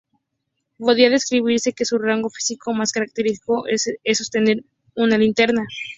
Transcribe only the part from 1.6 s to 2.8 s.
que su rasgo físico